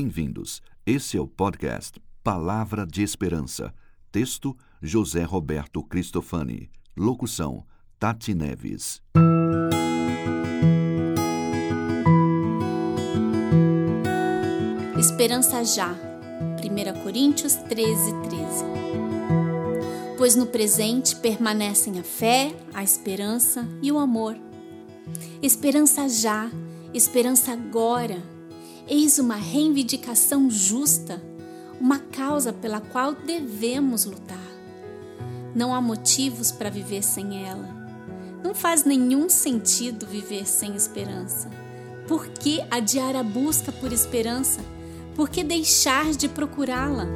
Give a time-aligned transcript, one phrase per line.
[0.00, 0.62] Bem-vindos.
[0.86, 3.74] Esse é o podcast Palavra de Esperança.
[4.12, 6.70] Texto: José Roberto Cristofani.
[6.96, 7.66] Locução:
[7.98, 9.02] Tati Neves.
[14.96, 15.90] Esperança já.
[15.90, 18.64] 1 Coríntios 13, 13.
[20.16, 24.36] Pois no presente permanecem a fé, a esperança e o amor.
[25.42, 26.48] Esperança já,
[26.94, 28.37] esperança agora.
[28.90, 31.22] Eis uma reivindicação justa,
[31.78, 34.38] uma causa pela qual devemos lutar.
[35.54, 37.68] Não há motivos para viver sem ela.
[38.42, 41.50] Não faz nenhum sentido viver sem esperança.
[42.06, 44.62] Por que adiar a busca por esperança?
[45.14, 47.06] Por que deixar de procurá-la?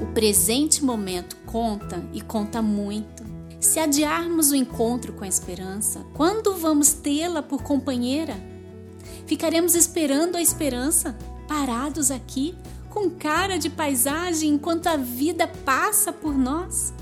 [0.00, 3.22] O presente momento conta e conta muito.
[3.60, 8.53] Se adiarmos o encontro com a esperança, quando vamos tê-la por companheira?
[9.26, 11.16] Ficaremos esperando a esperança,
[11.48, 12.54] parados aqui,
[12.90, 16.92] com cara de paisagem enquanto a vida passa por nós?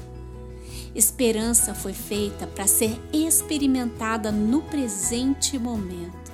[0.94, 6.32] Esperança foi feita para ser experimentada no presente momento.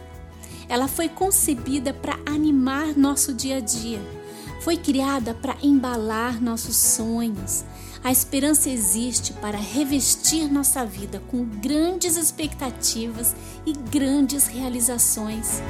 [0.69, 4.01] Ela foi concebida para animar nosso dia a dia.
[4.61, 7.65] Foi criada para embalar nossos sonhos.
[8.03, 13.35] A esperança existe para revestir nossa vida com grandes expectativas
[13.67, 15.61] e grandes realizações.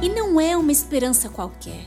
[0.00, 1.84] E não é uma esperança qualquer.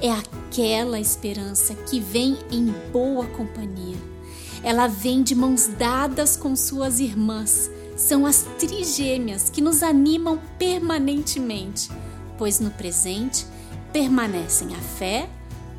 [0.00, 3.96] É aquela esperança que vem em boa companhia.
[4.62, 11.90] Ela vem de mãos dadas com suas irmãs são as trigêmeas que nos animam permanentemente,
[12.38, 13.44] pois no presente
[13.92, 15.28] permanecem a fé,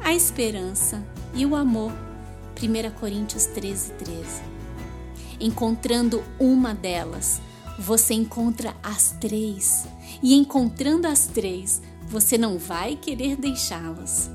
[0.04, 1.92] a esperança e o amor.
[2.62, 4.42] 1 Coríntios 13, 13.
[5.40, 7.42] Encontrando uma delas,
[7.78, 9.88] você encontra as três,
[10.22, 14.30] e encontrando as três, você não vai querer deixá-las.